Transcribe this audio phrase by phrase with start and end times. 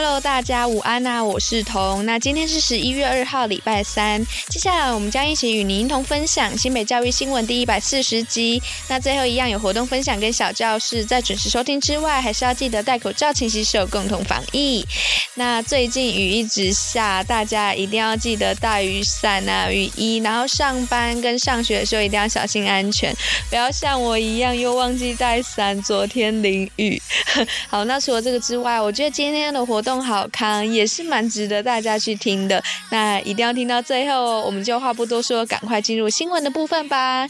[0.00, 2.06] Hello，大家午安呐、啊，我是彤。
[2.06, 4.24] 那今天是十一月二号，礼拜三。
[4.48, 8.62] 接下来我们将一起与您一同分享新北教育新闻第一百四十集。
[8.86, 14.86] 那最后一样有活动分享跟小教室，在准时收听之外，还是要记得戴口罩、勤洗手，共同防疫。
[15.34, 23.12] 那最近雨一直下，大家一定要记得带雨伞啊、雨衣，然后上班跟上学的时候一定要小心安全，
[23.50, 27.02] 不要像我一样又忘记带伞，昨天淋雨。
[27.68, 29.98] 好，那除了这个之外，我觉得今天的活动。
[29.98, 34.42] 好看也是蛮值得大家去听的，那一定要听到最后哦。
[34.46, 37.26] 我们就话不多说，赶快进入新闻的部分吧。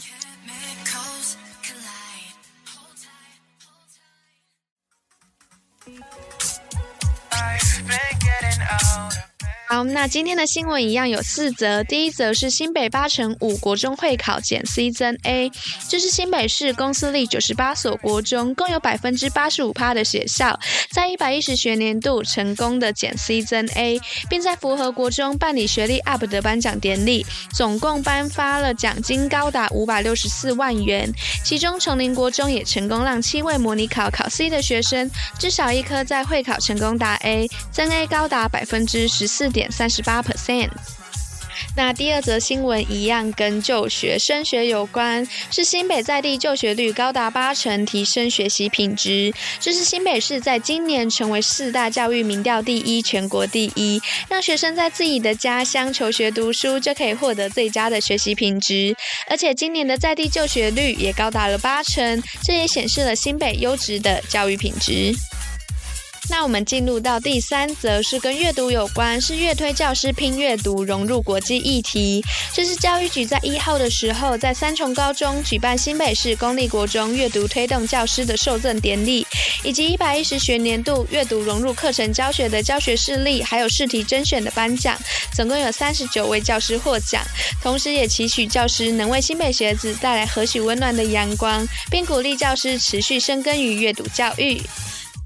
[9.71, 11.83] 好，那今天的新闻一样有四则。
[11.83, 15.51] 第一则是新北八成五国中会考减 C 增 A，
[15.87, 27.23] 就是新北市公私立九十八所国中，共有百分之八十五趴的学校，在一百一十学年度成功的减 C 增 A，并在符合国中办理学历 UP 的颁奖典礼，
[27.53, 31.07] 总共颁发了奖金高达五百六十四万元。
[31.45, 39.58] 其中崇林国中也成功让七位模拟考考 C 的学生，至少一科在会考成功达 A，增 A 高达百分之十四点。
[39.59, 40.69] 点三十八 percent。
[41.75, 49.33] 那第二则新闻一样跟就学升学有关，是新北在地就学率高达八成，提升学习品质。
[49.59, 58.95] 这是新北市在今年成为四大教育民调第一，全国第一，让学生在自己的家乡求学读书就可以获得最佳的学习品质。
[59.27, 65.13] 而且今年的在地就学率也高达了八成，这也显示了新北优质的教育品质。
[66.27, 72.23] 那我们进入到第三则，是跟阅读有关，是乐推教师拼阅读融入国际议题。
[72.53, 79.25] 这是教育局在一号的时候，在三重高中举办新北市公立国中阅读推动教师的授赠典礼，
[79.63, 84.95] 以及一百一十学年度阅读融入课程教学的教学事例，还有试题甄选的颁奖，
[85.33, 87.23] 总共有三十九位教师获奖。
[87.61, 94.61] 同时，也期许教师能为新北学子带来何许温暖的阳光，并鼓励教师持续深耕于阅读教育。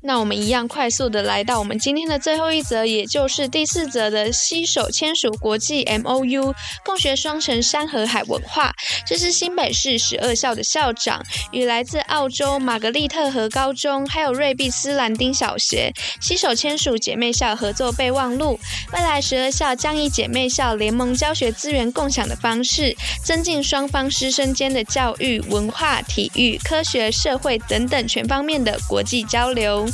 [0.05, 6.53] 那我们一样快速的来到我们今天的最后一则，也就是第四则的携手签署国际 MOU，
[6.83, 8.73] 共学双城山和海文化。
[9.07, 18.59] 这是新北市十二校的校长与来自澳洲玛格丽特河高中，还有瑞碧斯兰丁小学携手签署姐妹校合作备忘录。
[18.91, 22.93] 未来十二校将以姐妹校联盟教学资源共享的方式，
[23.23, 29.87] 增进双方师生间的教育、文化、体育、科学、社会等等全方面的国际交流。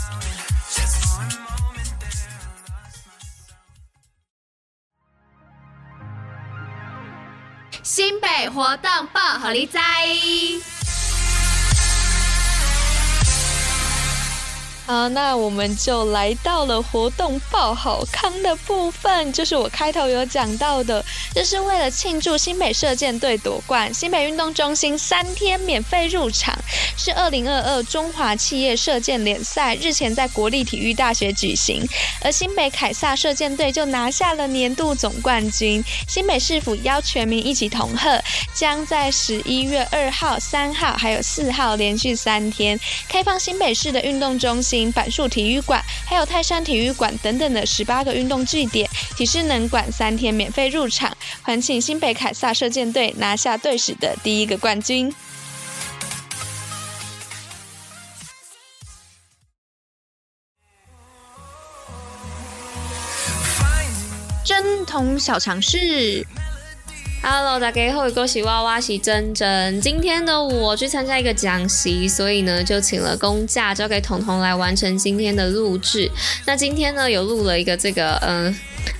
[7.83, 10.78] 新北活动报虎哩知。
[14.89, 26.57] 好，那我们就来到了活动爆好康的部分，就是我开头有讲到的，这是为了庆祝新北射箭队夺冠，新北运动中心三天免费入场，
[26.97, 31.88] 是二零二二中华企业射箭联赛日前在国立体育大学举行，
[32.23, 35.83] 而新北凯撒射箭队就拿下了年度总冠军。
[36.07, 38.19] 新北市府邀全民一起同贺，
[38.55, 44.78] 将在十一月二号、三号还有四号连续三天开放新北市的运动中心。
[44.91, 55.13] 板树体育馆，还有泰山体育馆等等的十八个运动据点，体适能馆三天免费入场，还请新北凯撒射箭队拿下队史的第一个冠军。
[64.46, 66.25] 贞童小常识。
[67.22, 69.81] Hello，大家好，我是娃娃喜珍珍。
[69.81, 76.09] 今天的，我去参加一个讲习，所以呢，就请了公假，交给彤彤来完成今天的录制。
[76.46, 78.56] 那今天呢，有录了一个这个，嗯、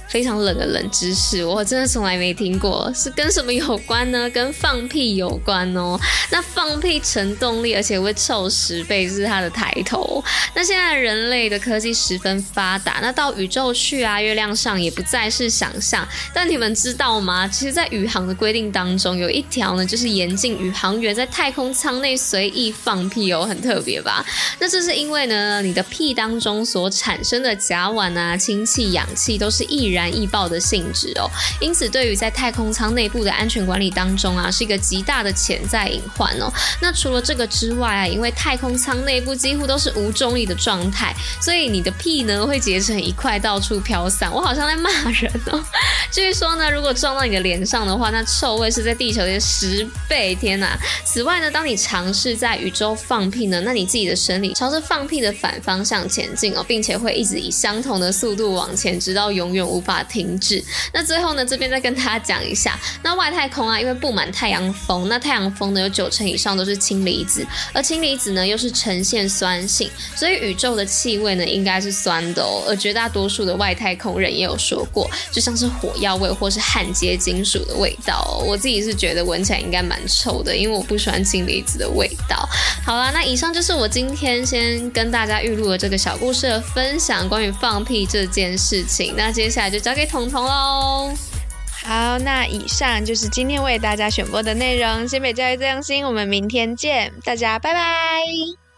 [0.10, 4.28] 非常冷的冷知识，我真的从来没听过，是跟什么有关呢？
[4.32, 6.00] 跟放屁有关哦。
[6.32, 10.24] 那放屁成动力，而且会臭十倍，这是它的抬头。
[10.56, 16.08] 那现在人类的科技十分发达，那到宇宙去啊，月亮上也不再是想象。
[16.34, 17.48] 但你们知道吗？
[17.48, 24.26] 其实，在宇航的规定当中，有一条呢，就是严禁宇航员在太空舱内随意放屁哦，很特别吧？
[24.60, 29.99] 那这是因为呢，你的屁当中所产生的甲烷啊、氢气、氧气都是易燃。
[30.00, 31.30] 燃易爆的性质哦，
[31.60, 36.50] 因此对于在太空舱内部的安全管理当中啊，是一个极大的潜在隐患哦。
[36.82, 44.34] 那除了这个之外啊，因为太空舱内部几乎都是无重力的状态，所以你的屁呢会结成一块到处飘散。
[44.34, 45.62] 我好像在骂人哦。
[46.10, 50.30] 据说呢，如果撞到你的脸上的话，那臭味是在地球的十倍。
[50.40, 50.80] 天哪！
[51.04, 60.64] 此外呢，当你尝试在宇宙放屁呢，那你自己的生理朝着放屁的反方向前进哦，并且会一直以相同的速度往前，直到永远无法停止。
[60.94, 72.64] 那最后呢，这边再跟大家讲一下，那外太空啊，因为布满太阳风，那太阳风呢有九成以上都是氢离子，而氢离子呢又是呈现酸性，所以宇宙的气味呢应该是酸的哦。
[72.68, 78.44] 而绝大多数的外太空人也有说过，就像是火药味或是焊接金属的味道哦。
[78.46, 82.48] 我自己是觉得闻起来应该蛮臭的，因为我不喜欢氢离子的味道。
[82.86, 89.14] 好啦，那以上就是我今天先跟大家预录的这个小故事的分享，关于放屁这件事情。
[89.16, 91.14] 那接下来就交给彤彤喽。
[91.84, 95.08] 好，那以上就是今天为大家选播的内容。
[95.08, 98.69] 新北教育最用心，我们明天见，大家拜拜。